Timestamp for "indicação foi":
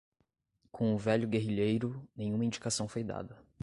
2.43-3.03